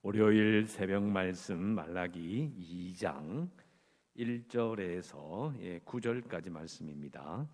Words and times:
월요일 0.00 0.68
새벽 0.68 1.02
말씀 1.02 1.58
말라기 1.58 2.94
2장 2.94 3.50
1절에서 4.16 5.84
9절까지 5.84 6.50
말씀입니다. 6.50 7.44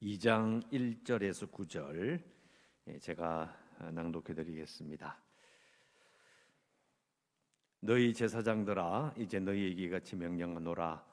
2장 0.00 0.62
1절에서 0.70 1.50
9절 1.50 2.22
제가 3.00 3.52
낭독해 3.92 4.34
드리겠습니다. 4.34 5.20
너희 7.80 8.14
제사장들아 8.14 9.14
이제 9.18 9.40
너희에게 9.40 9.88
같이 9.88 10.14
명령하노라 10.14 11.04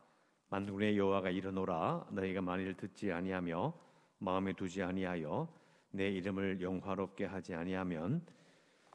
만군의 0.50 1.00
여호와가 1.00 1.32
이르노라 1.32 2.10
너희가 2.12 2.42
만일 2.42 2.78
듣지 2.78 3.12
아니하며 3.12 3.74
마음에 4.20 4.54
두지 4.54 4.84
아니하여 4.84 5.63
내 5.96 6.10
이름을 6.10 6.60
영화롭게 6.60 7.26
하지 7.26 7.54
아니하면 7.54 8.26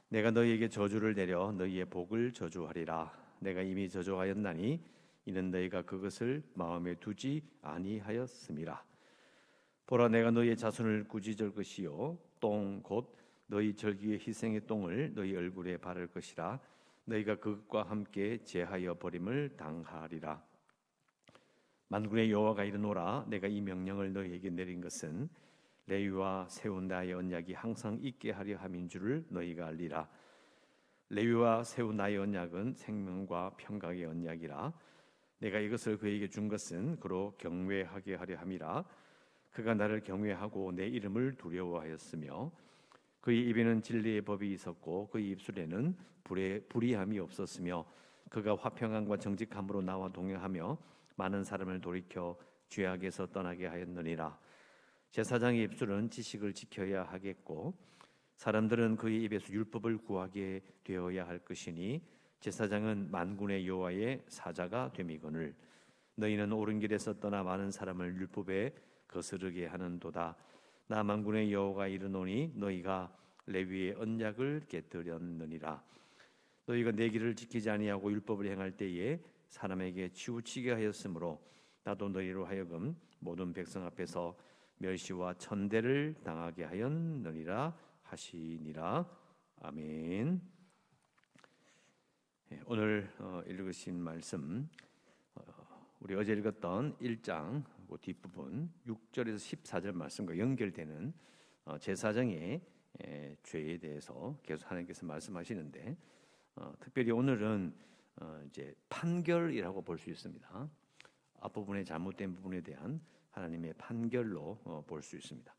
내가 0.09 0.32
너희에게 0.32 0.68
저주를 0.68 1.14
내려 1.14 1.52
너희의 1.52 1.84
복을 1.84 2.32
저주하리라. 2.32 3.12
내가 3.38 3.62
이미 3.62 3.88
저주하였나니 3.88 4.80
이는 5.26 5.50
너희가 5.52 5.82
그것을 5.82 6.42
마음에 6.54 6.96
두지 6.96 7.42
아니하였음이라. 7.62 8.82
보라 9.87 10.09
내가 10.09 10.32
너희의 10.32 10.56
자손을 10.56 11.04
꾸짖을 11.04 11.54
것이요. 11.54 12.18
똥 12.40 12.82
곧 12.82 13.16
너희 13.46 13.74
절기의 13.74 14.18
희생의 14.18 14.66
똥을 14.66 15.12
너희 15.15 15.37
얼굴에 15.37 15.76
바를 15.76 16.09
것이라. 16.09 16.59
너희가 17.04 17.37
그것과 17.37 17.84
함께 17.84 18.42
제하여 18.42 18.95
버림을 18.95 19.56
당하리라. 19.56 20.42
만군의 21.87 22.32
여호와가 22.32 22.65
이르노라. 22.65 23.26
내가 23.28 23.46
이 23.46 23.60
명령을 23.60 24.12
너희에게 24.12 24.51
내린 24.51 24.80
것은 24.80 25.28
레위와 25.88 26.47
세운 26.51 26.87
나의 26.87 27.15
언약이 27.15 27.55
항상 27.55 27.98
있게 28.02 28.30
하려 28.30 28.59
함인 28.59 28.88
줄을 28.88 29.24
너희가 29.30 29.69
알리라. 29.69 30.06
레위와 31.09 31.65
세운 31.65 31.96
나의 31.96 32.18
언약은 32.18 32.74
생명과 32.74 33.54
평강의 33.57 34.04
언약이라. 34.04 34.73
내가 35.38 35.59
이것을 35.59 35.96
그에게 35.96 36.29
준 36.29 36.49
것은 36.49 37.01
그로 37.01 37.35
경외하게 37.38 38.16
하려 38.16 38.37
함이라. 38.37 38.85
그가 39.51 39.73
나를 39.73 40.02
경외하고 40.02 40.73
내 40.73 40.87
이름을 40.87 41.37
두려워하였으며 41.37 42.52
그의 43.23 43.49
입에는 43.49 43.80
진리의 43.80 44.21
법이 44.23 44.52
있었고 44.52 45.09
그의 45.09 45.30
입술에는 45.30 45.96
불의 46.23 46.66
불의함이 46.68 47.18
없었으며 47.18 47.87
그가 48.29 48.57
화평함과 48.57 49.16
정직함으로 49.16 49.80
나와 49.80 50.10
동행하며 50.10 50.77
많은 51.16 51.45
사람을 51.45 51.80
돌이켜 51.80 52.38
죄악에서 52.68 53.29
떠나게 53.29 53.66
하였느니라. 53.66 54.48
제사장의 55.10 55.64
입술은 55.64 56.10
지식을 56.10 56.52
지켜야 56.52 57.02
하겠고 57.04 57.74
사람들은 58.37 58.96
그의 58.96 59.24
입에서 59.24 59.52
율법을 59.52 59.98
구하게 59.98 60.60
되어야 60.84 61.26
할 61.26 61.38
것이니 61.38 62.02
제사장은 62.40 63.10
만군의 63.10 63.66
여호와의 63.66 64.22
사자가 64.28 64.92
됨이거늘 64.92 65.54
너희는 66.15 66.53
옳은 66.53 66.81
길에서 66.81 67.19
떠나 67.20 67.42
많은 67.42 67.70
사람을 67.70 68.15
율법에 68.16 68.75
거스르게 69.09 69.66
하는도다. 69.66 70.37
나 70.88 71.03
만군의 71.03 71.53
여호와가 71.53 71.88
이르노니 71.88 72.53
너희가 72.54 73.12
레위의 73.47 73.94
언약을 73.94 74.62
깨뜨렸느니라. 74.69 75.82
너희가 76.66 76.93
내 76.93 77.09
길을 77.09 77.34
지키지 77.34 77.70
아니하고 77.70 78.12
율법을 78.12 78.47
행할 78.47 78.72
때에 78.76 79.20
사람에게 79.48 80.10
치우치게 80.10 80.72
하였으므로 80.72 81.41
나도 81.82 82.09
너희로 82.10 82.44
하여금 82.44 82.97
모든 83.20 83.53
백성 83.53 83.84
앞에서 83.87 84.37
멸시와 84.78 85.34
천대를 85.34 86.15
당하게 86.25 86.65
하였느니라 86.65 87.76
하시니라 88.03 89.09
아멘. 89.60 90.41
예, 92.53 92.62
오늘 92.65 93.10
어, 93.19 93.43
읽으신 93.47 94.00
말씀 94.00 94.69
어, 95.34 95.43
우리 96.00 96.15
어제 96.15 96.33
읽었던 96.33 96.97
1장 96.99 97.65
그 97.89 97.99
뒷부분 98.00 98.72
6절에서 98.87 99.37
14절 99.37 99.93
말씀과 99.93 100.39
연결되는 100.39 101.12
어, 101.65 101.78
제사장의 101.78 102.62
죄에 103.43 103.78
대해서 103.78 104.37
계속 104.43 104.69
하나님께서 104.71 105.06
말씀하시는데 105.06 105.97
특별히 106.81 107.12
오늘은 107.12 107.72
이제 108.49 108.75
판결이라고 108.89 109.83
볼 109.83 109.99
수 109.99 110.10
있습니다. 110.10 110.69
앞부분에 111.41 111.84
잘못된 111.84 112.34
부분에 112.34 112.60
대한 112.60 113.00
하나님의 113.31 113.75
판결로 113.75 114.59
어, 114.65 114.84
볼수 114.87 115.16
있습니다. 115.16 115.55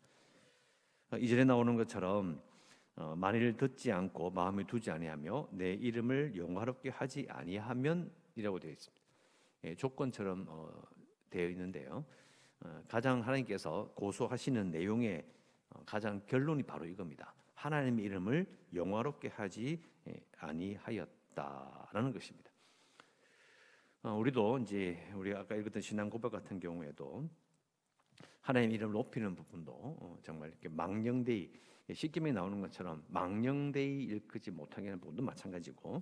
어, 1.12 1.18
이전에 1.18 1.46
나오는 1.46 1.76
것처럼 1.76 2.42
어, 2.96 3.16
만일 3.16 3.56
듣지 3.56 3.92
않고 3.92 4.32
마음에 4.32 4.66
두지 4.66 4.92
아니하며 4.92 5.50
내 5.52 5.74
이름을 5.74 6.36
영화롭게 6.36 6.90
하지 6.90 7.26
아니하면이라고 7.30 8.60
되어 8.60 8.72
있습니다. 8.72 9.04
예, 9.66 9.76
조건처럼 9.76 10.48
되어 11.30 11.50
있는데요. 11.50 12.06
가장 12.88 13.22
하나님께서 13.22 13.92
고소하시는 13.96 14.72
내용의 14.72 15.26
가장 15.86 16.22
결론이 16.26 16.64
바로 16.64 16.86
이겁니다. 16.86 17.34
하나님의 17.56 18.06
이름을 18.06 18.46
영화롭게 18.74 19.28
하지 19.30 19.82
예, 20.08 20.22
아니하였다라는 20.38 22.14
것입니다. 22.14 22.50
우리도 24.02 24.60
이제 24.60 25.12
우리 25.14 25.36
아까 25.36 25.56
읽었던 25.56 25.82
신앙 25.82 26.10
고백 26.10 26.32
같은 26.32 26.60
경우에도 26.60 27.30
하나님 28.42 28.72
이름을 28.72 28.94
높이는 28.94 29.36
부분도 29.36 29.72
어, 29.72 30.18
정말 30.24 30.50
이렇게 30.50 30.70
망령되이 30.70 31.52
시김에 31.94 32.32
나오는 32.32 32.62
것처럼 32.62 33.04
망령되이 33.10 34.04
일컫지 34.06 34.52
못하게 34.52 34.88
하는 34.88 35.00
부분도 35.00 35.24
마찬가지고 35.24 36.02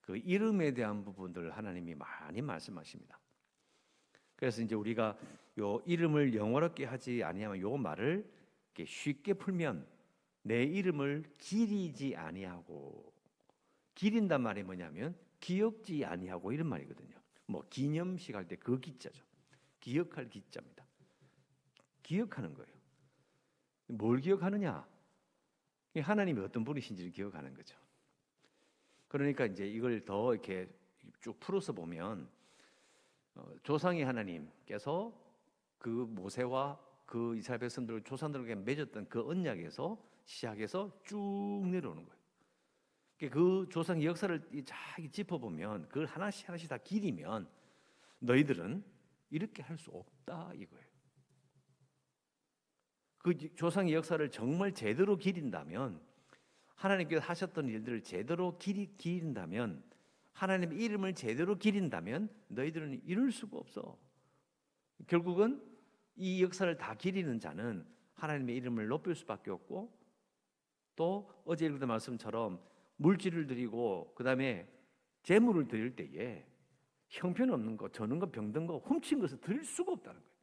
그 0.00 0.16
이름에 0.16 0.72
대한 0.72 1.04
부분들 1.04 1.56
하나님이 1.56 1.94
많이 1.94 2.40
말씀하십니다. 2.40 3.18
그래서 4.36 4.62
이제 4.62 4.74
우리가 4.74 5.18
요 5.58 5.82
이름을 5.86 6.34
영어롭게 6.34 6.84
하지 6.84 7.22
아니하면 7.24 7.60
요 7.60 7.76
말을 7.76 8.30
쉽게 8.84 9.34
풀면 9.34 9.86
내 10.42 10.62
이름을 10.62 11.24
기리지 11.38 12.14
아니하고 12.14 13.12
기린단 13.94 14.42
말이 14.42 14.62
뭐냐면 14.62 15.16
기억지 15.40 16.04
아니하고 16.04 16.52
이런 16.52 16.68
말이거든요. 16.68 17.16
뭐 17.46 17.64
기념식 17.68 18.34
할 18.36 18.46
때 18.46 18.56
그 18.56 18.78
기자죠. 18.78 19.24
기억할 19.80 20.28
기자입니다. 20.28 20.85
기억하는 22.06 22.54
거예요. 22.54 22.72
뭘 23.88 24.20
기억하느냐? 24.20 24.86
하나님이 25.96 26.40
어떤 26.40 26.62
분이신지를 26.62 27.10
기억하는 27.10 27.52
거죠. 27.52 27.76
그러니까 29.08 29.44
이제 29.46 29.66
이걸 29.66 30.04
더 30.04 30.32
이렇게 30.32 30.68
쭉 31.20 31.38
풀어서 31.40 31.72
보면 31.72 32.28
어, 33.34 33.52
조상의 33.64 34.04
하나님께서 34.04 35.12
그 35.78 35.88
모세와 35.88 36.78
그 37.06 37.36
이스라엘 37.36 37.58
백성들 37.60 38.02
조상들에게 38.02 38.54
맺었던 38.54 39.08
그 39.08 39.28
언약에서 39.28 40.00
시작해서 40.24 41.00
쭉 41.04 41.66
내려오는 41.66 42.04
거예요. 42.04 43.30
그 43.32 43.66
조상의 43.70 44.06
역사를 44.06 44.64
쫙 44.64 44.76
짚어보면 45.10 45.88
그걸 45.88 46.06
하나씩 46.06 46.48
하나씩 46.48 46.68
다 46.68 46.76
기리면 46.78 47.48
너희들은 48.20 48.84
이렇게 49.30 49.62
할 49.62 49.76
수 49.76 49.90
없다 49.90 50.52
이거예요. 50.54 50.85
그 53.26 53.36
조상의 53.56 53.92
역사를 53.92 54.30
정말 54.30 54.72
제대로 54.72 55.16
기린다면 55.16 56.00
하나님께서 56.76 57.20
하셨던 57.24 57.68
일들을 57.68 58.04
제대로 58.04 58.56
기리, 58.56 58.94
기린다면 58.96 59.82
하나님 60.32 60.72
이름을 60.72 61.12
제대로 61.16 61.58
기린다면 61.58 62.28
너희들은 62.46 63.02
이룰 63.04 63.32
수가 63.32 63.58
없어. 63.58 63.98
결국은 65.08 65.60
이 66.14 66.40
역사를 66.40 66.72
다 66.76 66.94
기리는 66.94 67.40
자는 67.40 67.84
하나님의 68.14 68.54
이름을 68.58 68.86
높일 68.86 69.16
수밖에 69.16 69.50
없고 69.50 69.92
또 70.94 71.28
어제 71.44 71.66
읽은 71.66 71.88
말씀처럼 71.88 72.60
물질을 72.94 73.48
드리고 73.48 74.14
그다음에 74.14 74.72
재물을 75.24 75.66
드릴 75.66 75.96
때에 75.96 76.46
형편없는 77.08 77.76
것, 77.76 77.92
저는 77.92 78.20
것, 78.20 78.30
병든 78.30 78.68
것, 78.68 78.78
훔친 78.86 79.18
것을 79.18 79.40
드릴 79.40 79.64
수가 79.64 79.94
없다는 79.94 80.20
거예요. 80.20 80.35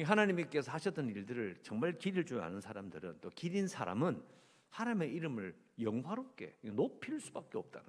하나님께서 0.00 0.72
하셨던 0.72 1.08
일들을 1.08 1.58
정말 1.62 1.98
기릴 1.98 2.24
줄 2.24 2.40
아는 2.40 2.60
사람들은 2.60 3.18
또 3.20 3.28
기린 3.30 3.68
사람은 3.68 4.22
하나님의 4.70 5.12
이름을 5.12 5.54
영화롭게 5.80 6.56
높일 6.62 7.20
수밖에 7.20 7.58
없다는 7.58 7.86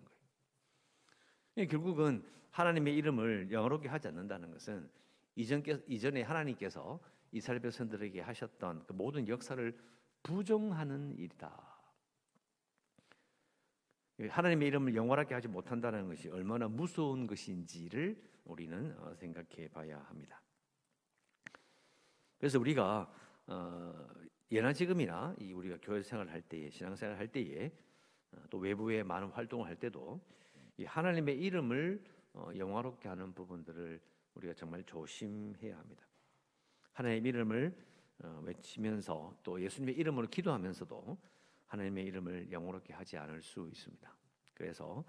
거예요. 1.55 1.67
결국은 1.69 2.25
하나님의 2.51 2.95
이름을 2.97 3.51
영화롭게 3.51 3.87
하지 3.87 4.09
않는다는 4.09 4.51
것은 4.51 4.89
이전에 5.35 6.21
하나님께서 6.21 6.99
이스라엘 7.31 7.61
백성들에게 7.61 8.21
하셨던 8.21 8.85
그 8.85 8.93
모든 8.93 9.27
역사를 9.27 9.75
부정하는 10.21 11.17
일이다. 11.17 11.73
하나님의 14.29 14.67
이름을 14.67 14.95
영원하게 14.95 15.33
하지 15.33 15.47
못한다는 15.47 16.07
것이 16.07 16.29
얼마나 16.29 16.67
무서운 16.67 17.25
것인지를 17.25 18.21
우리는 18.45 18.95
어, 18.99 19.13
생각해 19.15 19.69
봐야 19.69 19.99
합니다. 20.09 20.42
그래서 22.43 22.59
우리가 22.59 23.09
어, 23.47 24.05
예나 24.51 24.73
지금이나 24.73 25.33
이 25.39 25.53
우리가 25.53 25.77
교회 25.81 26.01
생활 26.01 26.27
할 26.27 26.41
때에 26.41 26.69
신앙생활 26.69 27.17
할 27.17 27.29
때에 27.29 27.71
어, 28.33 28.37
또 28.49 28.57
외부에 28.57 29.01
많은 29.01 29.29
활동을 29.29 29.65
할 29.65 29.77
때도 29.77 30.19
이 30.75 30.83
하나님의 30.83 31.39
이름을 31.39 32.03
어, 32.33 32.49
영화롭게 32.57 33.07
하는 33.07 33.33
부분들을 33.33 34.01
우리가 34.33 34.53
정말 34.55 34.83
조심해야 34.83 35.77
합니다. 35.77 36.05
하나님의 36.91 37.29
이름을 37.29 37.77
어, 38.25 38.41
외치면서 38.43 39.37
또 39.41 39.61
예수님의 39.61 39.95
이름으로 39.95 40.27
기도하면서도 40.27 41.17
하나님의 41.67 42.03
이름을 42.07 42.51
영원롭게 42.51 42.91
하지 42.91 43.15
않을 43.15 43.41
수 43.41 43.69
있습니다. 43.69 44.13
그래서 44.53 45.05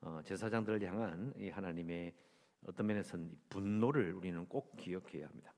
어, 0.00 0.22
제사장들을 0.24 0.82
향한 0.84 1.34
이 1.36 1.50
하나님의 1.50 2.14
어떤 2.64 2.86
면에서는 2.86 3.38
분노를 3.50 4.14
우리는 4.14 4.46
꼭 4.46 4.74
기억해야 4.78 5.28
합니다. 5.28 5.52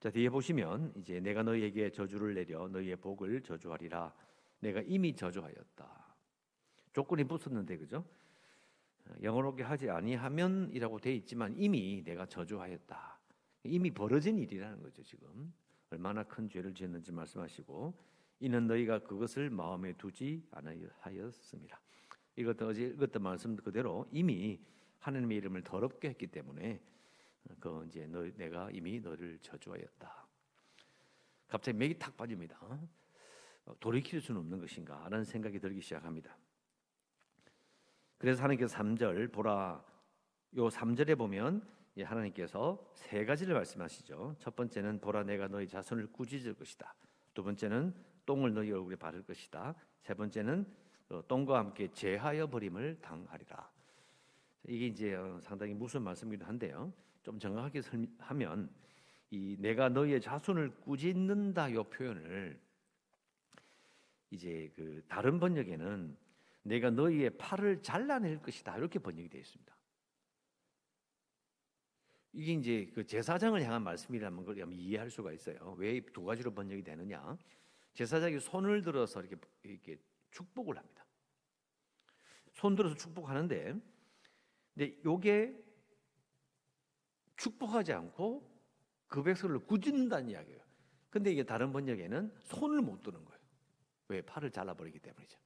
자 0.00 0.08
뒤에 0.08 0.30
보시면 0.30 0.94
이제 0.96 1.20
내가 1.20 1.42
너희에게 1.42 1.90
저주를 1.90 2.32
내려 2.32 2.66
너희의 2.68 2.96
복을 2.96 3.42
저주하리라. 3.42 4.14
내가 4.60 4.80
이미 4.86 5.14
저주하였다. 5.14 6.16
조건이 6.94 7.24
붙었는데 7.24 7.76
그죠? 7.76 8.02
영원롭게 9.22 9.62
하지 9.62 9.90
아니하면이라고 9.90 11.00
돼 11.00 11.14
있지만 11.16 11.54
이미 11.54 12.02
내가 12.02 12.24
저주하였다. 12.24 13.20
이미 13.64 13.90
벌어진 13.90 14.38
일이라는 14.38 14.80
거죠 14.80 15.02
지금. 15.02 15.52
얼마나 15.90 16.22
큰 16.22 16.48
죄를 16.48 16.72
지었는지 16.72 17.12
말씀하시고 17.12 17.92
이는 18.40 18.66
너희가 18.68 19.00
그것을 19.00 19.50
마음에 19.50 19.92
두지 19.92 20.46
않았습니다. 20.50 21.78
이것도 22.36 22.68
어제 22.68 22.84
읽었던 22.84 23.22
말씀 23.22 23.54
그대로 23.54 24.08
이미 24.12 24.60
하나님의 25.00 25.36
이름을 25.38 25.62
더럽게 25.62 26.08
했기 26.08 26.26
때문에 26.26 26.80
그 27.58 27.84
이제 27.86 28.06
너 28.06 28.22
내가 28.36 28.70
이미 28.70 29.00
너를 29.00 29.38
저주하였다. 29.40 30.26
갑자기 31.48 31.76
맥이 31.76 31.98
탁 31.98 32.16
빠집니다. 32.16 32.58
어, 33.64 33.74
돌이킬 33.80 34.20
수는 34.20 34.40
없는 34.40 34.60
것인가? 34.60 35.08
라는 35.08 35.24
생각이 35.24 35.58
들기 35.58 35.80
시작합니다. 35.80 36.36
그래서 38.18 38.42
하나님께서 38.42 38.76
3절 38.76 39.32
보라 39.32 39.84
요 40.56 40.68
3절에 40.68 41.16
보면 41.16 41.66
하나님께서 41.98 42.92
세 42.94 43.24
가지를 43.24 43.54
말씀하시죠. 43.54 44.36
첫 44.38 44.56
번째는 44.56 45.00
보라 45.00 45.24
내가 45.24 45.48
너희 45.48 45.66
자손을 45.66 46.12
꾸짖을 46.12 46.54
것이다. 46.54 46.94
두 47.34 47.42
번째는 47.42 47.94
똥을 48.26 48.54
너희 48.54 48.72
얼굴에 48.72 48.96
바를 48.96 49.22
것이다. 49.22 49.74
세 50.00 50.14
번째는 50.14 50.66
어, 51.10 51.22
똥과 51.26 51.58
함께 51.58 51.88
제하여 51.88 52.46
버림을 52.48 53.00
당하리라. 53.00 53.70
이게 54.68 54.86
이제 54.86 55.14
어, 55.14 55.38
상당히 55.40 55.74
무슨 55.74 56.02
말씀이기도 56.02 56.46
한데요. 56.46 56.92
좀 57.22 57.38
정확하게 57.38 57.82
하면 58.18 58.70
이 59.30 59.56
내가 59.58 59.88
너희의 59.88 60.20
자손을 60.20 60.70
꾸짖는다 60.80 61.72
요 61.72 61.84
표현을 61.84 62.60
이제 64.30 64.70
그 64.74 65.02
다른 65.08 65.38
번역에는 65.38 66.16
내가 66.62 66.90
너희의 66.90 67.36
팔을 67.38 67.82
잘라낼 67.82 68.40
것이다 68.42 68.76
이렇게 68.76 68.98
번역이 68.98 69.28
되어 69.28 69.40
있습니다. 69.40 69.76
이게 72.32 72.52
이제 72.52 72.90
그 72.94 73.04
제사장을 73.04 73.60
향한 73.62 73.82
말씀이라는 73.82 74.44
걸 74.44 74.72
이해할 74.72 75.10
수가 75.10 75.32
있어요. 75.32 75.74
왜 75.78 76.00
두 76.12 76.24
가지로 76.24 76.52
번역이 76.52 76.82
되느냐? 76.82 77.36
제사장이 77.94 78.38
손을 78.38 78.82
들어서 78.82 79.20
이렇게 79.20 79.36
이렇게 79.62 79.98
축복을 80.30 80.76
합니다. 80.78 81.04
손 82.52 82.76
들어서 82.76 82.94
축복하는데, 82.94 83.74
근데 84.74 84.96
요게 85.04 85.69
축복하지 87.40 87.92
않고 87.94 88.46
그 89.08 89.22
백성을 89.22 89.58
꾸짖는다는 89.60 90.28
이야기예요. 90.30 90.60
근데 91.08 91.32
이게 91.32 91.42
다른 91.42 91.72
번역에는 91.72 92.32
손을 92.42 92.82
못 92.82 93.02
드는 93.02 93.24
거예요. 93.24 93.40
왜? 94.08 94.20
팔을 94.22 94.50
잘라버리기 94.50 94.98
때문이죠. 94.98 95.38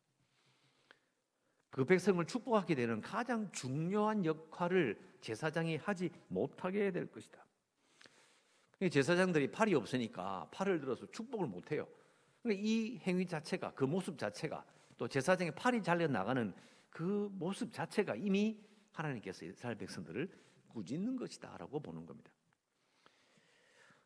그 1.70 1.84
백성을 1.84 2.24
축복하게 2.26 2.74
되는 2.74 3.00
가장 3.00 3.50
중요한 3.52 4.24
역할을 4.24 4.98
제사장이 5.20 5.76
하지 5.76 6.10
못하게 6.28 6.90
될 6.90 7.10
것이다. 7.10 7.44
제사장들이 8.90 9.50
팔이 9.50 9.74
없으니까 9.74 10.48
팔을 10.50 10.80
들어서 10.80 11.06
축복을 11.10 11.46
못해요. 11.46 11.86
이 12.46 12.98
행위 13.02 13.26
자체가 13.26 13.72
그 13.72 13.84
모습 13.84 14.18
자체가 14.18 14.64
또 14.98 15.08
제사장의 15.08 15.54
팔이 15.54 15.82
잘려 15.82 16.06
나가는 16.06 16.52
그 16.90 17.30
모습 17.32 17.72
자체가 17.72 18.16
이미 18.16 18.58
하나님께서 18.92 19.46
이스라엘 19.46 19.76
백성들을 19.76 20.28
꾸짖는 20.74 21.16
것이다라고 21.16 21.80
보는 21.80 22.04
겁니다. 22.04 22.32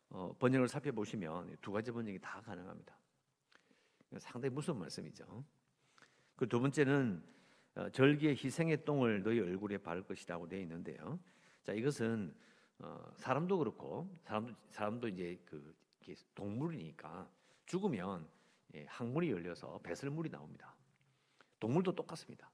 어, 0.09 0.33
번역을 0.39 0.67
살펴보시면 0.67 1.57
두 1.61 1.71
가지 1.71 1.91
번역이 1.91 2.19
다 2.19 2.41
가능합니다. 2.41 2.97
상당히 4.19 4.53
무서운 4.53 4.79
말씀이죠. 4.79 5.43
그 6.35 6.47
두 6.47 6.59
번째는 6.59 7.21
어, 7.75 7.89
절기의 7.89 8.37
희생의 8.43 8.85
똥을 8.85 9.23
너희 9.23 9.39
얼굴에 9.39 9.77
바를 9.77 10.03
것이라고 10.03 10.47
되어 10.47 10.59
있는데요. 10.61 11.19
자 11.63 11.73
이것은 11.73 12.33
어, 12.79 13.11
사람도 13.17 13.57
그렇고 13.57 14.09
사람도 14.23 14.53
사람도 14.69 15.07
이제 15.09 15.39
그 15.45 15.75
동물이니까 16.33 17.29
죽으면 17.65 18.27
예, 18.73 18.85
항문이 18.85 19.29
열려서 19.31 19.79
배설물이 19.83 20.29
나옵니다. 20.29 20.75
동물도 21.59 21.93
똑같습니다. 21.93 22.49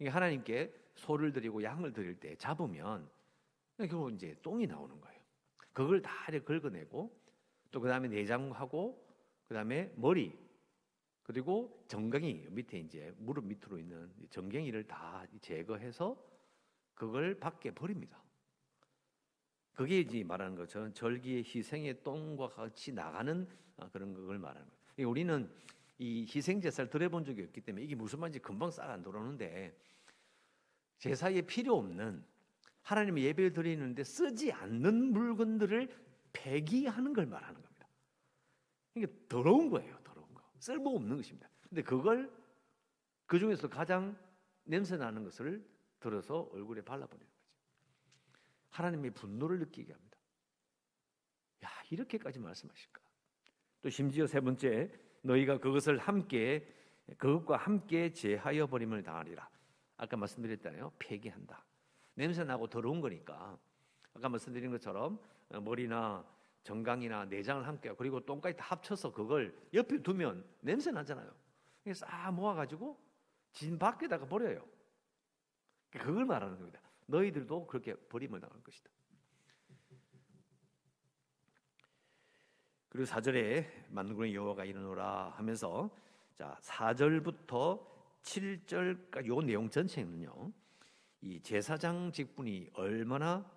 하나님께 0.00 0.72
소를 0.94 1.32
드리고 1.32 1.62
양을 1.62 1.92
드릴 1.92 2.18
때 2.18 2.34
잡으면 2.36 3.10
결국 3.86 4.12
이제 4.12 4.36
똥이 4.42 4.66
나오는 4.66 5.00
거예요. 5.00 5.20
그걸 5.72 6.02
다 6.02 6.10
긁어내고 6.44 7.20
또 7.70 7.80
그 7.80 7.88
다음에 7.88 8.08
내장하고 8.08 9.06
그 9.46 9.54
다음에 9.54 9.92
머리 9.96 10.36
그리고 11.22 11.84
정강이 11.86 12.48
밑에 12.50 12.78
이제 12.80 13.14
무릎 13.18 13.44
밑으로 13.46 13.78
있는 13.78 14.12
정갱이를 14.30 14.84
다 14.84 15.24
제거해서 15.40 16.16
그걸 16.94 17.38
밖에 17.38 17.70
버립니다. 17.70 18.20
그게 19.72 20.00
이제 20.00 20.24
말하는 20.24 20.56
것처럼 20.56 20.92
절기의 20.92 21.44
희생의 21.44 22.02
똥과 22.02 22.48
같이 22.48 22.92
나가는 22.92 23.48
어, 23.76 23.88
그런 23.92 24.12
걸 24.12 24.38
말하는 24.38 24.68
거예요. 24.96 25.08
우리는 25.08 25.50
이 25.98 26.26
희생 26.28 26.60
제사를 26.60 26.90
드려본 26.90 27.24
적이 27.24 27.44
없기 27.44 27.60
때문에 27.60 27.84
이게 27.84 27.94
무슨 27.94 28.20
말인지 28.20 28.40
금방 28.40 28.70
싹 28.70 28.90
안 28.90 29.02
들어오는데 29.02 29.74
제사에 30.98 31.42
필요 31.42 31.78
없는 31.78 32.24
하나님의 32.82 33.24
예배를 33.24 33.52
드리는데 33.52 34.04
쓰지 34.04 34.52
않는 34.52 35.12
물건들을 35.12 35.88
폐기하는 36.32 37.12
걸 37.12 37.26
말하는 37.26 37.54
겁니다. 37.54 37.88
이게 38.94 39.06
더러운 39.28 39.70
거예요. 39.70 40.00
쓸모 40.60 40.94
없는 40.94 41.16
것입니다. 41.16 41.48
근데 41.68 41.82
그걸 41.82 42.30
그 43.26 43.38
중에서 43.38 43.68
가장 43.68 44.16
냄새 44.64 44.96
나는 44.96 45.24
것을 45.24 45.66
들어서 45.98 46.48
얼굴에 46.52 46.82
발라버리는 46.82 47.26
거죠. 47.26 47.40
하나님의 48.70 49.12
분노를 49.12 49.58
느끼게 49.58 49.92
합니다. 49.92 50.18
야, 51.64 51.68
이렇게까지 51.90 52.38
말씀하실까? 52.38 53.00
또 53.82 53.90
심지어 53.90 54.26
세 54.26 54.40
번째, 54.40 54.92
너희가 55.22 55.58
그것을 55.58 55.98
함께, 55.98 56.66
그것과 57.18 57.56
함께 57.56 58.12
제하여 58.12 58.66
버림을 58.66 59.02
당하리라. 59.02 59.48
아까 59.96 60.16
말씀드렸잖아요. 60.16 60.92
폐기한다. 60.98 61.64
냄새 62.14 62.44
나고 62.44 62.66
더러운 62.68 63.00
거니까. 63.00 63.58
아까 64.14 64.28
말씀드린 64.28 64.70
것처럼 64.70 65.18
머리나 65.48 66.24
정강이나 66.62 67.24
내장을 67.26 67.66
함께 67.66 67.92
그리고 67.96 68.20
똥까지 68.20 68.56
다 68.56 68.66
합쳐서 68.70 69.12
그걸 69.12 69.56
옆에 69.72 70.02
두면 70.02 70.44
냄새 70.60 70.90
나잖아요. 70.90 71.32
싹 71.94 72.30
모아가지고 72.32 72.98
진 73.52 73.78
밖에다가 73.78 74.26
버려요. 74.26 74.64
그걸 75.90 76.24
말하는 76.24 76.56
겁니다. 76.56 76.80
너희들도 77.06 77.66
그렇게 77.66 77.94
버림을 77.94 78.40
당할 78.40 78.62
것이다. 78.62 78.90
그리고 82.88 83.06
4절에 83.06 83.90
만군의 83.90 84.34
여호와가 84.34 84.64
이르노라 84.64 85.30
하면서 85.36 85.90
자 86.34 86.58
4절부터 86.60 87.86
7절까지 88.22 89.26
요 89.28 89.40
내용 89.40 89.70
전체는요. 89.70 90.52
이 91.22 91.40
제사장 91.42 92.12
직분이 92.12 92.70
얼마나 92.74 93.50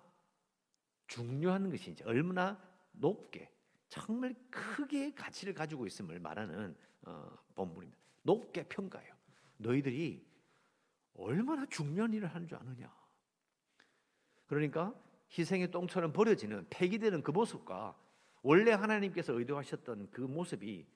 중요한 1.06 1.70
것인지 1.70 2.02
얼마나 2.04 2.60
높게 2.92 3.50
정말 3.88 4.34
크게 4.50 5.14
가치를 5.14 5.54
가지고 5.54 5.86
있음을 5.86 6.18
말하는 6.20 6.76
어, 7.02 7.36
본문입니다. 7.54 8.02
높게 8.22 8.64
평가해요. 8.64 9.14
너희들이 9.58 10.26
얼마나 11.14 11.64
중요한 11.66 12.12
일을 12.12 12.28
하는 12.28 12.46
줄 12.48 12.58
아느냐. 12.58 12.92
그러니까 14.46 14.94
희생의 15.36 15.70
똥처럼 15.70 16.12
버려지는 16.12 16.66
폐기되는 16.70 17.22
그 17.22 17.30
모습과 17.30 17.96
원래 18.42 18.72
하나님께서 18.72 19.32
의도하셨던 19.32 20.10
그 20.10 20.20
모습이 20.20 20.86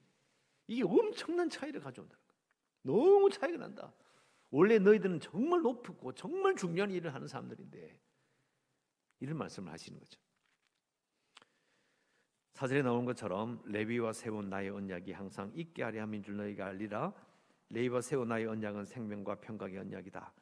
이게 0.67 0.83
엄청난 0.83 1.49
차이를 1.49 1.81
가져온다는 1.81 2.23
거예요. 2.27 2.39
너무 2.83 3.31
차이가 3.31 3.59
난다. 3.59 3.93
원래 4.51 4.79
너희들은 4.79 5.21
정말 5.21 5.63
높고 5.63 6.13
정말 6.15 6.57
중요한 6.57 6.91
일을 6.91 7.15
하는 7.15 7.27
사람들인데 7.27 8.01
이런 9.21 9.37
말씀을 9.37 9.73
하시는 9.73 9.99
거죠. 9.99 10.21
사절에 12.55 12.83
나온 12.83 13.05
것처럼 13.05 13.63
레위와 13.67 14.13
세운 14.13 14.49
나의 14.49 14.71
언약이 14.71 15.13
항상 15.13 15.53
있게 15.55 15.83
하려 15.83 16.03
함인 16.03 16.23
줄 16.23 16.37
너희가 16.37 16.67
알리라. 16.67 17.13
레위와 17.71 18.01
세운 18.01 18.29
나의 18.29 18.47
언약은 18.47 18.85
생명과 18.85 19.37
평강의 19.37 19.79
언약이다. 19.79 20.33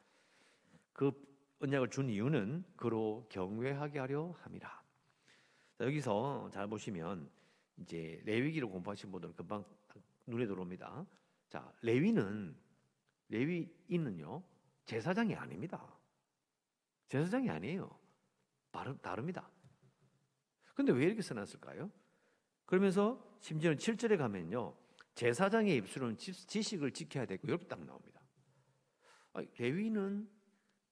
그 0.93 1.13
언약을 1.61 1.91
준 1.91 2.09
이유는 2.09 2.65
그로 2.77 3.27
경외하게 3.29 3.99
하려 3.99 4.35
함이라. 4.39 4.83
자, 5.75 5.85
여기서 5.85 6.49
잘 6.53 6.67
보시면 6.69 7.29
이제 7.79 8.21
레위기를 8.25 8.69
공부하신 8.69 9.11
분들은 9.11 9.35
금방 9.35 9.65
눈에 10.27 10.47
들어옵니다. 10.47 11.05
자, 11.49 11.73
레위는 11.83 12.57
레위인은요 13.29 14.43
제사장이 14.85 15.35
아닙니다. 15.35 15.97
제사장이 17.09 17.51
아니에요. 17.51 17.91
다릅니다. 19.03 19.49
근데 20.75 20.93
왜 20.93 21.07
이렇게 21.07 21.23
써놨을까요? 21.23 21.91
그러면서 22.67 23.39
심지어는 23.41 23.79
7절에 23.79 24.19
가면요. 24.19 24.77
제사장의 25.15 25.77
입술은 25.77 26.19
지식을 26.19 26.93
지켜야 26.93 27.25
되고 27.25 27.47
이렇게 27.49 27.67
딱 27.67 27.85
나옵니다. 27.85 28.21
레위는 29.59 30.29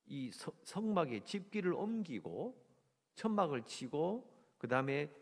이 0.07 0.31
성막에 0.65 1.25
집기를 1.25 1.73
옮기고 1.75 2.63
천막을 3.15 3.65
치고 3.65 4.57
그 4.59 4.67
다음에 4.67 5.13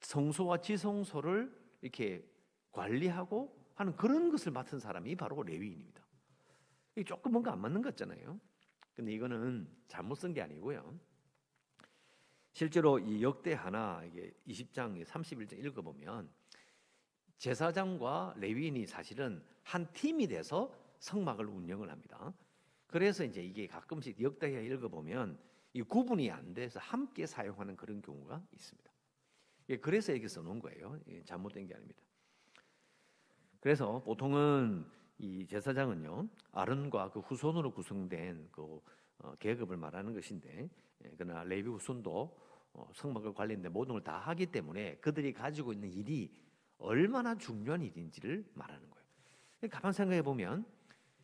성소와 0.00 0.60
지성소를 0.60 1.50
이렇게 1.80 2.26
관리하고 2.72 3.56
하는 3.74 3.96
그런 3.96 4.30
것을 4.30 4.52
맡은 4.52 4.78
사람이 4.78 5.16
바로 5.16 5.42
레위인입니다. 5.42 6.01
이게 6.94 7.04
조금 7.04 7.32
뭔가 7.32 7.52
안 7.52 7.60
맞는 7.60 7.82
것 7.82 7.90
같잖아요. 7.90 8.40
근데 8.94 9.12
이거는 9.12 9.68
잘못 9.88 10.16
쓴 10.16 10.34
게 10.34 10.42
아니고요. 10.42 10.98
실제로 12.52 12.98
이 12.98 13.22
역대 13.22 13.54
하나 13.54 14.04
이게 14.04 14.32
20장 14.46 15.02
31장 15.04 15.58
읽어보면 15.64 16.30
제사장과 17.38 18.34
레위인이 18.36 18.86
사실은 18.86 19.42
한 19.62 19.90
팀이 19.92 20.28
돼서 20.28 20.72
성막을 20.98 21.46
운영을 21.46 21.90
합니다. 21.90 22.32
그래서 22.86 23.24
이제 23.24 23.42
이게 23.42 23.66
가끔씩 23.66 24.20
역대에 24.20 24.64
읽어보면 24.66 25.38
이 25.72 25.82
구분이 25.82 26.30
안 26.30 26.52
돼서 26.52 26.78
함께 26.78 27.26
사용하는 27.26 27.74
그런 27.76 28.02
경우가 28.02 28.46
있습니다. 28.52 28.92
예, 29.70 29.76
그래서 29.78 30.12
이렇게 30.12 30.28
써놓은 30.28 30.60
거예요. 30.60 31.00
예, 31.08 31.22
잘못된 31.24 31.66
게 31.66 31.74
아닙니다. 31.74 32.02
그래서 33.60 34.02
보통은 34.02 34.84
이 35.22 35.46
제사장은요 35.46 36.28
아론과 36.50 37.10
그 37.10 37.20
후손으로 37.20 37.72
구성된 37.72 38.48
그 38.50 38.80
어, 39.18 39.34
계급을 39.38 39.76
말하는 39.76 40.12
것인데 40.14 40.68
예, 41.04 41.14
그러나 41.16 41.44
레위 41.44 41.62
후손도 41.68 42.36
어, 42.74 42.90
성막을 42.92 43.32
관련된 43.32 43.72
모든 43.72 43.94
걸 43.94 44.02
다 44.02 44.18
하기 44.18 44.46
때문에 44.46 44.96
그들이 44.96 45.32
가지고 45.32 45.72
있는 45.72 45.92
일이 45.92 46.34
얼마나 46.78 47.36
중요한 47.36 47.82
일인지를 47.82 48.44
말하는 48.54 48.90
거예요. 48.90 49.70
가만 49.70 49.92
생각해 49.92 50.22
보면 50.22 50.66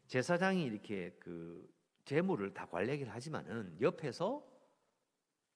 제사장이 0.07 0.62
이렇게 0.62 1.11
그 1.19 1.69
재물을 2.05 2.55
다 2.55 2.67
관리하기를 2.67 3.12
하지만은 3.12 3.76
옆에서 3.81 4.47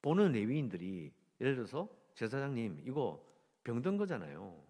보는 0.02 0.32
레위인들이 0.32 1.12
예를 1.40 1.54
들어서 1.54 1.88
제사장님 2.16 2.82
이거 2.86 3.24
병든 3.62 3.96
거잖아요. 3.96 4.60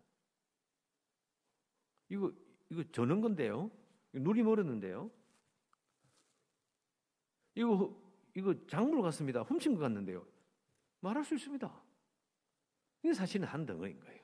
이거 2.11 2.31
이거 2.73 2.83
저는 2.91 3.21
건데요. 3.21 3.71
눈이 4.15 4.43
멀었는데요. 4.43 5.11
이거 7.55 7.95
이거 8.35 8.55
작물 8.67 9.03
같습니다. 9.03 9.43
훔친 9.43 9.75
것 9.75 9.81
같는데요. 9.81 10.27
말할 11.01 11.23
수 11.23 11.35
있습니다. 11.35 11.71
이게 13.03 13.13
사실은 13.13 13.47
한 13.47 13.67
덩어리인 13.67 14.01
거예요. 14.01 14.23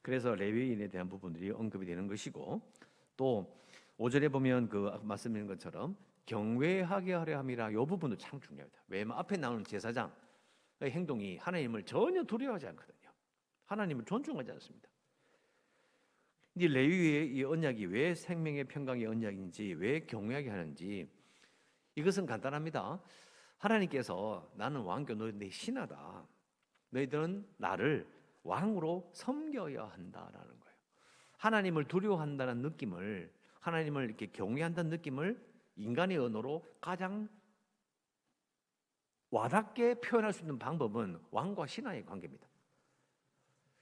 그래서 0.00 0.34
레위인에 0.34 0.88
대한 0.88 1.10
부분들이 1.10 1.50
언급이 1.50 1.84
되는 1.84 2.06
것이고 2.06 2.62
또 3.18 3.60
5절에 3.98 4.32
보면 4.32 4.70
그 4.70 4.98
말씀드린 5.02 5.46
것처럼 5.46 5.98
경외하게 6.24 7.12
하려 7.12 7.36
함이라 7.36 7.70
이 7.72 7.74
부분도 7.74 8.16
참 8.16 8.40
중요합니다. 8.40 8.82
왜냐하면 8.88 9.18
앞에 9.18 9.36
나오는 9.36 9.62
제사장의 9.62 10.10
행동이 10.84 11.36
하나님을 11.36 11.82
전혀 11.84 12.24
두려워하지 12.24 12.68
않거든요. 12.68 13.10
하나님을 13.66 14.06
존중하지 14.06 14.52
않습니다. 14.52 14.88
이 16.60 16.68
레위의 16.68 17.34
이 17.34 17.42
언약이 17.42 17.86
왜 17.86 18.14
생명의 18.14 18.64
평강의 18.64 19.06
언약인지 19.06 19.76
왜 19.78 20.00
경외하게 20.00 20.50
하는지 20.50 21.10
이것은 21.94 22.26
간단합니다. 22.26 23.00
하나님께서 23.56 24.46
나는 24.56 24.82
왕교 24.82 25.14
너희 25.14 25.32
내 25.32 25.48
신하다. 25.48 26.28
너희들은 26.90 27.48
나를 27.56 28.06
왕으로 28.42 29.10
섬겨야 29.14 29.86
한다라는 29.86 30.60
거예요. 30.60 30.76
하나님을 31.38 31.88
두려워한다는 31.88 32.60
느낌을 32.60 33.32
하나님을 33.60 34.04
이렇게 34.04 34.26
경외한다는 34.26 34.90
느낌을 34.90 35.42
인간의 35.76 36.18
언어로 36.18 36.66
가장 36.78 37.26
와닿게 39.30 40.02
표현할 40.02 40.34
수 40.34 40.42
있는 40.42 40.58
방법은 40.58 41.20
왕과 41.30 41.66
신하의 41.66 42.04
관계입니다. 42.04 42.46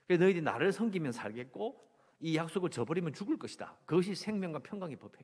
너희들이 0.07 0.41
나를 0.41 0.71
섬기면 0.71 1.11
살겠고 1.11 1.89
이 2.19 2.35
약속을 2.35 2.69
저버리면 2.69 3.13
죽을 3.13 3.37
것이다. 3.37 3.77
그것이 3.85 4.15
생명과 4.15 4.59
평강의 4.59 4.97
법이에요. 4.97 5.23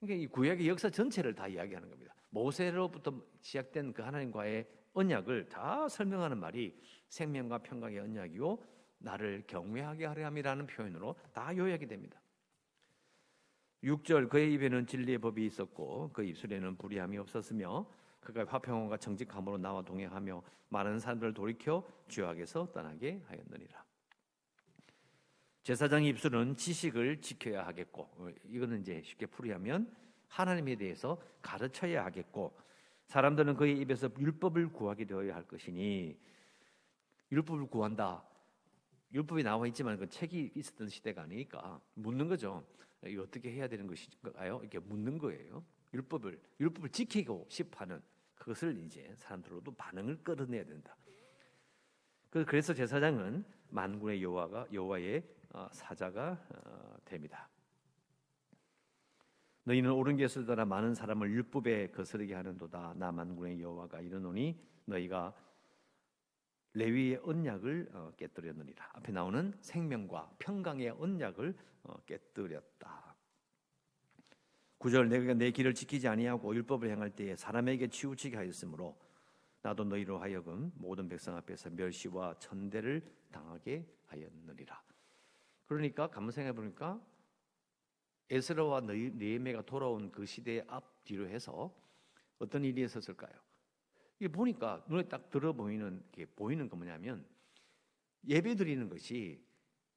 그러니까 0.00 0.22
이 0.22 0.26
구약의 0.26 0.68
역사 0.68 0.88
전체를 0.88 1.34
다 1.34 1.48
이야기하는 1.48 1.88
겁니다. 1.88 2.14
모세로부터 2.30 3.22
시작된 3.40 3.92
그 3.92 4.02
하나님과의 4.02 4.66
언약을 4.92 5.48
다 5.48 5.88
설명하는 5.88 6.38
말이 6.38 6.80
생명과 7.08 7.58
평강의 7.58 7.98
언약이요 7.98 8.58
나를 8.98 9.44
경외하게 9.46 10.06
하려 10.06 10.26
함이라는 10.26 10.66
표현으로 10.66 11.16
다 11.32 11.56
요약이 11.56 11.86
됩니다. 11.86 12.20
6절 13.82 14.28
그의 14.28 14.52
입에는 14.54 14.86
진리의 14.86 15.18
법이 15.18 15.44
있었고 15.46 16.10
그 16.12 16.22
입술에는 16.22 16.76
불의함이 16.76 17.16
없었으며 17.18 17.86
그가 18.20 18.44
화평함과 18.44 18.98
정직함으로 18.98 19.56
나와 19.58 19.82
동행하며 19.82 20.42
많은 20.68 20.98
사람들을 20.98 21.32
돌이켜 21.32 21.86
죄악에서 22.08 22.72
떠나게 22.72 23.22
하였느니라. 23.26 23.89
제사장의 25.62 26.08
입술은 26.10 26.56
지식을 26.56 27.20
지켜야 27.20 27.66
하겠고 27.66 28.02
어, 28.16 28.28
이거는 28.48 28.80
이제 28.80 29.02
쉽게 29.04 29.26
풀이하면 29.26 29.94
하나님에 30.28 30.76
대해서 30.76 31.20
가르쳐야 31.42 32.04
하겠고 32.04 32.56
사람들은 33.06 33.56
그의 33.56 33.78
입에서 33.78 34.08
율법을 34.18 34.72
구하게 34.72 35.04
되어야 35.04 35.34
할 35.34 35.42
것이니 35.46 36.18
율법을 37.32 37.66
구한다. 37.66 38.24
율법이 39.12 39.42
나와 39.42 39.66
있지만 39.66 39.98
그 39.98 40.08
책이 40.08 40.52
있었던 40.54 40.88
시대가 40.88 41.22
아니니까 41.22 41.80
묻는 41.94 42.28
거죠. 42.28 42.64
어떻게 43.18 43.50
해야 43.50 43.66
되는 43.66 43.86
것인가요? 43.86 44.60
이렇게 44.62 44.78
묻는 44.78 45.18
거예요. 45.18 45.64
율법을 45.92 46.40
율법을 46.60 46.90
지키고 46.90 47.46
싶어하는 47.48 48.00
그것을 48.36 48.78
이제 48.84 49.12
사람들로도 49.16 49.74
반응을 49.74 50.22
끌어내야 50.22 50.64
된다. 50.64 50.96
그, 52.30 52.44
그래서 52.44 52.72
제사장은 52.72 53.44
만군의 53.70 54.22
여호와가 54.22 54.68
여호와의 54.72 55.18
어, 55.18 55.39
사자가 55.72 56.38
어, 56.54 56.96
됩니다. 57.04 57.48
너희는 59.64 59.92
옳은 59.92 60.16
것을 60.16 60.46
따라 60.46 60.64
많은 60.64 60.94
사람을 60.94 61.30
율법에 61.30 61.90
거스르게 61.90 62.34
하는도다. 62.34 62.94
나 62.96 63.12
만군의 63.12 63.60
여호와가 63.60 64.00
이르노니 64.00 64.58
너희가 64.86 65.34
레위의 66.72 67.20
언약을 67.22 67.90
어, 67.92 68.12
깨뜨렸느니라. 68.16 68.90
앞에 68.94 69.12
나오는 69.12 69.52
생명과 69.60 70.34
평강의 70.38 70.90
언약을 70.90 71.54
깨뜨렸다. 72.06 73.16
구절 74.78 75.08
내가 75.08 75.34
내 75.34 75.50
길을 75.50 75.74
지키지 75.74 76.08
아니하고 76.08 76.54
율법을 76.54 76.88
행할 76.88 77.10
때에 77.10 77.36
사람에게 77.36 77.88
치우치게 77.88 78.36
하였으므로 78.36 78.98
나도 79.62 79.84
너희로 79.84 80.18
하여금 80.18 80.72
모든 80.74 81.06
백성 81.08 81.36
앞에서 81.36 81.68
멸시와 81.70 82.38
천대를 82.38 83.02
당하게 83.30 83.86
하였느니라. 84.06 84.89
그러니까 85.70 86.08
가만 86.08 86.32
생각해 86.32 86.52
보니까 86.52 87.00
에스라와 88.28 88.80
느헤미야가 88.80 89.62
돌아온 89.66 90.10
그 90.10 90.26
시대의 90.26 90.64
앞 90.66 91.04
뒤로 91.04 91.28
해서 91.28 91.72
어떤 92.40 92.64
일이 92.64 92.82
있었을까요? 92.82 93.32
이게 94.18 94.26
보니까 94.26 94.84
눈에 94.88 95.04
딱 95.04 95.30
들어 95.30 95.52
보이는 95.52 96.02
게 96.10 96.26
보이는 96.26 96.68
거 96.68 96.74
뭐냐면 96.76 97.24
예배 98.26 98.56
드리는 98.56 98.88
것이 98.88 99.40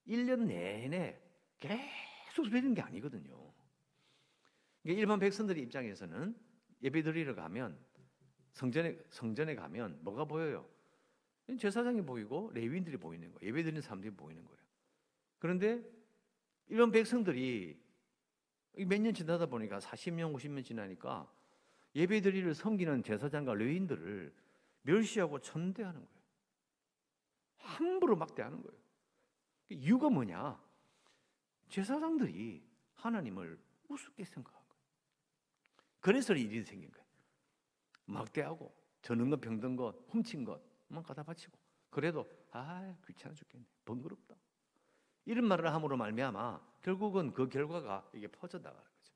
1년 0.07 0.45
내내 0.45 1.19
계속 1.57 2.43
드리는 2.51 2.75
게 2.75 2.81
아니거든요. 2.83 3.51
일반 4.83 5.17
백성들의 5.17 5.63
입장에서는 5.63 6.37
예배 6.83 7.01
드리러 7.01 7.33
가면 7.33 7.83
성전에 8.51 8.99
성전에 9.09 9.55
가면 9.55 10.03
뭐가 10.03 10.25
보여요? 10.25 10.69
제사장이 11.57 12.03
보이고 12.03 12.51
레위인들이 12.53 12.97
보이는 12.97 13.31
거예요. 13.31 13.49
예배 13.49 13.63
드리는 13.63 13.81
사람들이 13.81 14.13
보이는 14.13 14.45
거예요. 14.45 14.62
그런데 15.43 15.83
이런 16.69 16.89
백성들이 16.89 17.77
몇 18.87 19.01
년 19.01 19.13
지나다 19.13 19.45
보니까 19.45 19.79
40년, 19.79 20.33
50년 20.33 20.63
지나니까 20.63 21.29
예배드리를 21.95 22.55
섬기는 22.55 23.03
제사장과 23.03 23.55
레인들을 23.55 24.33
멸시하고 24.83 25.39
천대하는 25.39 25.99
거예요. 25.99 26.23
함부로 27.57 28.15
막대하는 28.15 28.61
거예요. 28.61 28.79
그 29.67 29.73
이유가 29.73 30.09
뭐냐? 30.09 30.57
제사장들이 31.67 32.65
하나님을 32.93 33.59
우습게 33.89 34.23
생각한 34.23 34.53
거예요. 34.69 34.83
그래서 35.99 36.33
일이 36.33 36.63
생긴 36.63 36.89
거예요. 36.89 37.05
막대하고 38.05 38.73
저는 39.01 39.29
것 39.29 39.41
병든 39.41 39.75
것 39.75 39.93
훔친 40.07 40.45
것만 40.45 41.03
갖다 41.03 41.21
바치고 41.21 41.59
그래도 41.89 42.25
아 42.51 42.95
귀찮아 43.05 43.35
죽겠네 43.35 43.65
번거롭다 43.83 44.35
이런 45.25 45.45
말을 45.45 45.73
함으로 45.73 45.97
말미암아 45.97 46.61
결국은 46.81 47.33
그 47.33 47.47
결과가 47.47 48.09
이게 48.13 48.27
퍼져 48.27 48.57
나가는 48.57 48.83
거죠. 48.83 49.13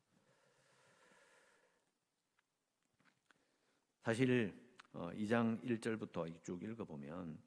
사실 4.04 4.54
2장 4.94 5.58
어, 5.58 5.62
1절부터 5.64 6.44
쭉 6.44 6.64
읽어 6.64 6.86
보면 6.86 7.38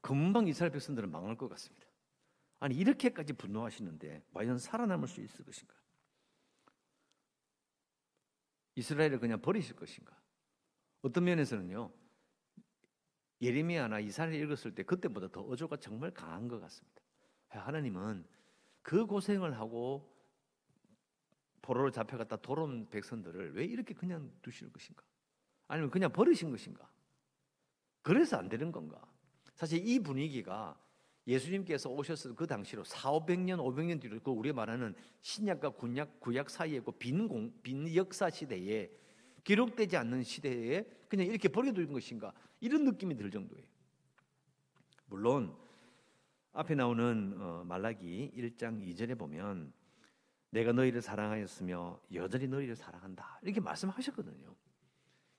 금방 0.00 0.48
이스라엘 0.48 0.72
백성들은 0.72 1.10
망할 1.10 1.36
것 1.36 1.48
같습니다. 1.48 1.86
아니 2.58 2.76
이렇게까지 2.76 3.34
분노하시는데 3.34 4.24
과연 4.32 4.58
살아남을 4.58 5.08
수 5.08 5.20
있을 5.20 5.44
것인가? 5.44 5.74
이스라엘을 8.74 9.20
그냥 9.20 9.40
버리실 9.40 9.76
것인가? 9.76 10.16
어떤 11.02 11.24
면에서는요. 11.24 11.92
예레미야나 13.42 13.98
이사를 14.00 14.32
읽었을 14.32 14.74
때 14.74 14.84
그때보다 14.84 15.28
더 15.28 15.40
어조가 15.40 15.76
정말 15.76 16.12
강한 16.12 16.46
것 16.46 16.60
같습니다. 16.60 17.02
하나님은 17.48 18.24
그 18.82 19.04
고생을 19.04 19.58
하고 19.58 20.10
포로로 21.60 21.90
잡혀갔다 21.90 22.36
돌아온 22.36 22.88
백성들을 22.88 23.54
왜 23.54 23.64
이렇게 23.64 23.94
그냥 23.94 24.32
두실 24.42 24.72
것인가? 24.72 25.02
아니면 25.68 25.90
그냥 25.90 26.12
버리신 26.12 26.50
것인가? 26.50 26.88
그래서 28.02 28.36
안 28.36 28.48
되는 28.48 28.72
건가? 28.72 29.00
사실 29.54 29.86
이 29.86 29.98
분위기가 29.98 30.78
예수님께서 31.26 31.88
오셨을 31.88 32.34
그 32.34 32.46
당시로 32.46 32.82
4, 32.82 33.10
500년, 33.12 33.58
500년 33.58 34.00
뒤로 34.00 34.18
그 34.20 34.30
우리가 34.30 34.56
말하는 34.56 34.94
신약과 35.20 35.70
군약, 35.70 36.18
구약 36.20 36.50
사이에 36.50 36.80
그 36.80 36.90
빈, 36.92 37.28
공, 37.28 37.52
빈 37.62 37.94
역사 37.94 38.28
시대에 38.28 38.90
기록되지 39.44 39.96
않는 39.96 40.22
시대에 40.22 40.84
그냥 41.08 41.26
이렇게 41.26 41.48
버려두는 41.48 41.92
것인가 41.92 42.32
이런 42.60 42.84
느낌이 42.84 43.16
들 43.16 43.30
정도예요. 43.30 43.64
물론 45.06 45.56
앞에 46.52 46.74
나오는 46.74 47.34
어, 47.40 47.64
말라기 47.64 48.32
1장 48.36 48.86
2절에 48.86 49.18
보면 49.18 49.72
내가 50.50 50.72
너희를 50.72 51.00
사랑하였으며 51.00 52.00
여전히 52.12 52.46
너희를 52.46 52.76
사랑한다 52.76 53.40
이렇게 53.42 53.60
말씀하셨거든요. 53.60 54.54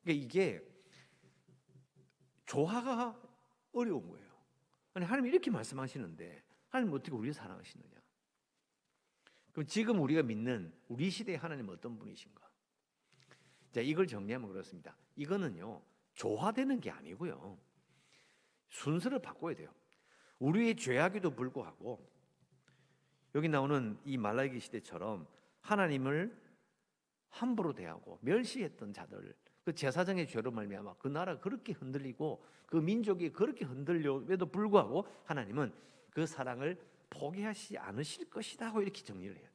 그러니까 0.03 0.25
이게 0.25 0.61
조화가 2.45 3.19
어려운 3.73 4.07
거예요. 4.09 4.33
아니 4.93 5.05
하나님 5.05 5.31
이렇게 5.31 5.49
말씀하시는데 5.49 6.43
하나님 6.69 6.93
어떻게 6.93 7.11
우리를 7.15 7.33
사랑하시느냐? 7.33 7.93
그럼 9.51 9.67
지금 9.67 10.01
우리가 10.01 10.23
믿는 10.23 10.73
우리 10.87 11.09
시대의 11.09 11.37
하나님 11.37 11.69
어떤 11.69 11.97
분이신가? 11.97 12.52
자 13.73 13.81
이걸 13.81 14.07
정리하면 14.07 14.49
그렇습니다. 14.49 14.95
이거는요 15.15 15.81
조화되는 16.13 16.79
게 16.79 16.91
아니고요 16.91 17.57
순서를 18.69 19.19
바꿔야 19.19 19.55
돼요. 19.55 19.73
우리의 20.39 20.75
죄악에도 20.75 21.31
불구하고 21.31 22.07
여기 23.35 23.49
나오는 23.49 23.97
이 24.05 24.17
말라기 24.17 24.59
시대처럼 24.59 25.27
하나님을 25.61 26.39
함부로 27.29 27.73
대하고 27.73 28.19
멸시했던 28.21 28.93
자들 28.93 29.35
그 29.65 29.73
제사장의 29.73 30.27
죄로 30.27 30.51
말미암아 30.51 30.95
그 30.99 31.07
나라가 31.07 31.39
그렇게 31.39 31.73
흔들리고 31.73 32.43
그 32.67 32.77
민족이 32.77 33.31
그렇게 33.31 33.65
흔들려에도 33.65 34.45
불구하고 34.45 35.07
하나님은 35.25 35.73
그 36.11 36.27
사랑을 36.27 36.79
포기하지 37.09 37.77
않으실 37.79 38.29
것이다 38.29 38.71
고 38.71 38.81
이렇게 38.83 39.01
정리를 39.01 39.35
해야 39.35 39.49
돼요. 39.49 39.52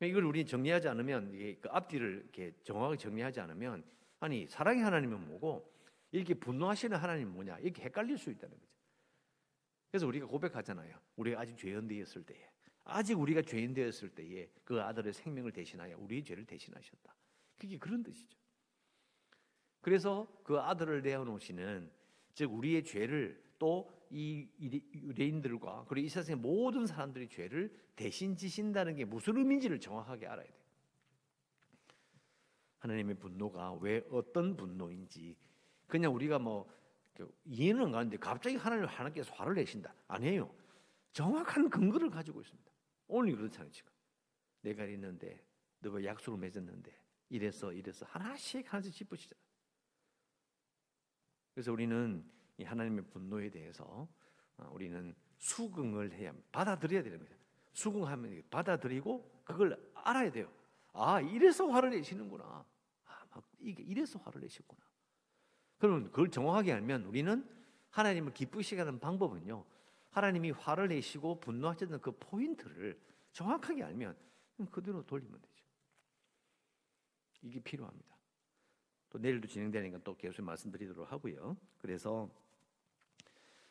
그러니까 0.00 0.18
이걸 0.18 0.24
우리 0.24 0.46
정리하지 0.46 0.88
않으면 0.88 1.30
그 1.60 1.68
앞뒤를 1.68 2.22
이렇게 2.24 2.54
정확하게 2.64 2.96
정리하지 2.96 3.40
않으면 3.40 3.84
아니 4.18 4.46
사랑의 4.48 4.82
하나님은 4.82 5.26
뭐고 5.28 5.70
이렇게 6.10 6.32
분노하시는 6.32 6.96
하나님은 6.96 7.32
뭐냐 7.34 7.58
이렇게 7.58 7.82
헷갈릴 7.82 8.16
수 8.16 8.30
있다는 8.30 8.58
거죠. 8.58 8.72
그래서 9.90 10.06
우리가 10.06 10.26
고백하잖아요. 10.26 10.98
우리가 11.16 11.40
아직 11.40 11.58
죄인 11.58 11.86
되었을 11.86 12.24
때에 12.24 12.48
아직 12.84 13.18
우리가 13.18 13.42
죄인 13.42 13.74
되었을 13.74 14.08
때에 14.14 14.48
그 14.64 14.80
아들의 14.80 15.12
생명을 15.12 15.52
대신하여 15.52 15.98
우리의 15.98 16.24
죄를 16.24 16.46
대신하셨다. 16.46 17.14
그게 17.58 17.76
그런 17.76 18.02
뜻이죠. 18.02 18.38
그래서 19.82 20.40
그 20.44 20.58
아들을 20.58 21.02
내어놓으시는 21.02 21.90
즉 22.32 22.52
우리의 22.54 22.84
죄를 22.84 23.42
또 23.58 23.99
이 24.10 24.48
유대인들과 24.58 25.84
그리고 25.88 26.06
이 26.06 26.08
세상의 26.08 26.40
모든 26.40 26.86
사람들의 26.86 27.28
죄를 27.28 27.72
대신 27.94 28.36
지신다는 28.36 28.96
게 28.96 29.04
무슨 29.04 29.36
의미인지를 29.36 29.78
정확하게 29.78 30.26
알아야 30.26 30.46
돼요. 30.46 30.60
하나님의 32.78 33.16
분노가 33.16 33.74
왜 33.74 34.04
어떤 34.10 34.56
분노인지 34.56 35.36
그냥 35.86 36.14
우리가 36.14 36.38
뭐 36.38 36.68
이해는 37.44 37.92
가는데 37.92 38.16
갑자기 38.16 38.56
하나님 38.56 38.86
하나님께서 38.86 39.32
화를 39.34 39.54
내신다 39.54 39.94
아니에요. 40.08 40.52
정확한 41.12 41.70
근거를 41.70 42.10
가지고 42.10 42.40
있습니다. 42.40 42.70
오늘 43.08 43.36
그렇잖아요 43.36 43.70
지금 43.70 43.90
내가 44.62 44.84
있는데 44.86 45.44
너가 45.80 46.02
약속을 46.02 46.38
맺었는데 46.38 46.92
이래서 47.28 47.72
이래서 47.72 48.06
하나씩 48.06 48.72
하나씩 48.72 48.92
짚으시잖아요. 48.92 49.44
그래서 51.54 51.72
우리는 51.72 52.24
이 52.60 52.64
하나님의 52.64 53.04
분노에 53.06 53.50
대해서 53.50 54.06
어, 54.58 54.70
우리는 54.72 55.14
수긍을 55.38 56.12
해야 56.12 56.32
받아들여야 56.52 57.02
되는 57.02 57.18
거죠. 57.18 57.34
수긍하면 57.72 58.42
받아들이고 58.50 59.42
그걸 59.44 59.92
알아야 59.94 60.30
돼요. 60.30 60.52
아 60.92 61.20
이래서 61.20 61.66
화를 61.68 61.90
내시는구나. 61.90 62.44
아, 63.06 63.24
막 63.30 63.44
이게 63.58 63.82
이래서 63.82 64.18
화를 64.18 64.42
내셨구나. 64.42 64.80
그러면 65.78 66.10
그걸 66.10 66.30
정확하게 66.30 66.74
알면 66.74 67.04
우리는 67.04 67.48
하나님을 67.90 68.34
기쁘시게 68.34 68.80
하는 68.80 69.00
방법은요. 69.00 69.64
하나님이 70.10 70.50
화를 70.50 70.88
내시고 70.88 71.40
분노하셨던 71.40 72.00
그 72.00 72.12
포인트를 72.18 73.00
정확하게 73.32 73.84
알면 73.84 74.16
그대로 74.70 75.02
돌리면 75.06 75.40
되죠. 75.40 75.64
이게 77.42 77.60
필요합니다. 77.60 78.14
또 79.08 79.18
내일도 79.18 79.48
진행되니까 79.48 80.00
또 80.04 80.16
계속 80.16 80.42
말씀드리도록 80.42 81.10
하고요. 81.10 81.56
그래서 81.78 82.28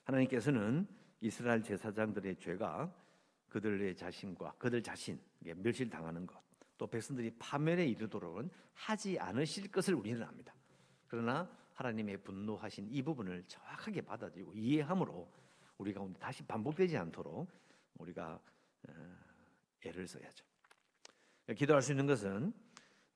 하나님께서는 0.10 0.88
이스라엘 1.22 1.62
제사장들의 1.62 2.38
죄가 2.38 2.94
그들의 3.50 3.96
자신과 3.96 4.54
그들 4.58 4.82
자신 4.82 5.20
멸실당하는 5.40 6.26
것, 6.26 6.42
또 6.78 6.88
백성들이 6.88 7.36
파멸에 7.38 7.86
이르도록은 7.88 8.50
하지 8.74 9.20
않으실 9.20 9.72
것을 9.72 9.96
우리는 9.96 10.22
압니다. 10.24 10.54
그러나 11.08 11.50
하나님의 11.74 12.24
분노하신 12.24 12.90
이 12.92 13.02
부분을 13.02 13.44
정확하게 13.48 14.02
받아들이고 14.02 14.54
이해함으로 14.54 15.32
우리 15.78 15.94
가운데 15.94 16.20
다시 16.20 16.44
반복되지 16.44 16.98
않도록 16.98 17.48
우리가 17.98 18.40
어, 18.88 18.94
애를 19.86 20.08
써야죠. 20.08 20.46
기도할 21.56 21.82
수 21.82 21.92
있는 21.92 22.06
것은 22.06 22.54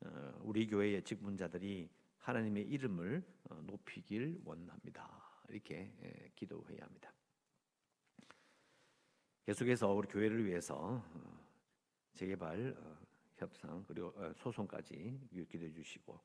어, 0.05 0.39
우리 0.41 0.67
교회의 0.67 1.03
직분자들이 1.03 1.89
하나님의 2.17 2.63
이름을 2.63 3.23
어, 3.49 3.55
높이길 3.65 4.41
원합니다. 4.45 5.22
이렇게 5.49 5.93
예, 6.01 6.31
기도해야 6.35 6.83
합니다. 6.83 7.13
계속해서 9.45 9.91
우리 9.91 10.07
교회를 10.07 10.45
위해서 10.45 11.03
어, 11.13 11.45
재개발 12.13 12.75
협상 13.35 13.83
그리고 13.87 14.13
소송까지 14.35 15.19
기도해 15.49 15.71
주시고 15.71 16.19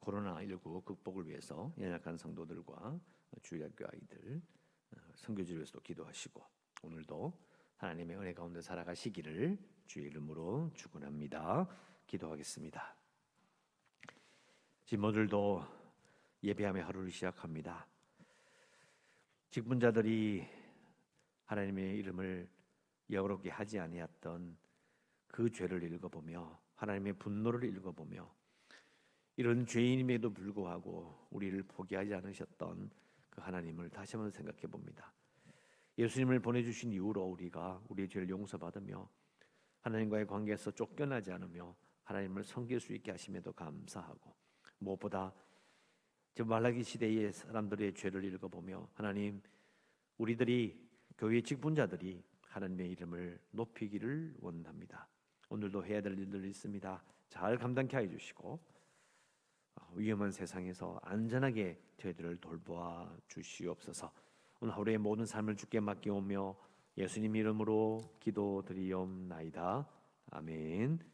코로나19 0.00 0.84
극복을 0.84 1.28
위해서 1.28 1.72
연약한 1.78 2.16
성도들과 2.16 2.98
주일학교 3.42 3.86
아이들 3.86 4.42
선교지를 5.14 5.60
위해서도 5.60 5.80
기도하시고 5.80 6.42
오늘도 6.82 7.32
하나님의 7.76 8.16
은혜 8.16 8.34
가운데 8.34 8.60
살아가시기를 8.60 9.58
주의 9.86 10.06
이름으로 10.06 10.70
축원합니다. 10.74 11.68
기도하겠습니다. 12.06 12.96
지모들도 14.86 15.64
예배함의 16.42 16.82
하루를 16.82 17.10
시작합니다. 17.10 17.86
직분자들이 19.54 20.44
하나님의 21.44 21.96
이름을 21.98 22.48
여롭게 23.08 23.50
하지 23.50 23.78
아니했던 23.78 24.56
그 25.28 25.48
죄를 25.48 25.80
읽어보며 25.84 26.60
하나님의 26.74 27.12
분노를 27.12 27.62
읽어보며 27.62 28.34
이런 29.36 29.64
죄인임에도 29.64 30.34
불구하고 30.34 31.28
우리를 31.30 31.62
포기하지 31.68 32.14
않으셨던 32.14 32.90
그 33.30 33.40
하나님을 33.42 33.90
다시 33.90 34.16
한번 34.16 34.32
생각해 34.32 34.62
봅니다. 34.62 35.12
예수님을 35.98 36.40
보내주신 36.40 36.92
이후로 36.92 37.22
우리가 37.22 37.80
우리의 37.88 38.08
죄를 38.08 38.28
용서받으며 38.28 39.08
하나님과의 39.82 40.26
관계에서 40.26 40.72
쫓겨나지 40.72 41.30
않으며 41.30 41.76
하나님을 42.02 42.42
섬길 42.42 42.80
수 42.80 42.92
있게 42.92 43.12
하심에도 43.12 43.52
감사하고 43.52 44.34
무엇보다 44.78 45.32
저 46.36 46.44
말라기 46.44 46.82
시대의 46.82 47.32
사람들의 47.32 47.94
죄를 47.94 48.24
읽어보며 48.24 48.88
하나님 48.94 49.40
우리들이 50.18 50.76
교회 51.16 51.40
직분자들이 51.40 52.24
하나님의 52.48 52.90
이름을 52.90 53.38
높이기를 53.52 54.34
원합니다. 54.40 55.06
오늘도 55.48 55.84
해야 55.84 56.00
될 56.00 56.18
일들이 56.18 56.48
있습니다. 56.50 57.04
잘 57.28 57.56
감당케 57.56 57.96
해 57.96 58.08
주시고 58.08 58.58
어, 59.76 59.92
위험한 59.94 60.32
세상에서 60.32 60.98
안전하게 61.04 61.80
저희들을 61.98 62.38
돌보아 62.38 63.16
주시옵소서. 63.28 64.12
오늘 64.60 64.76
하루의 64.76 64.98
모든 64.98 65.26
삶을 65.26 65.54
주께 65.54 65.78
맡기오며 65.78 66.56
예수님 66.96 67.36
이름으로 67.36 68.16
기도드리옵나이다. 68.18 69.88
아멘. 70.30 71.13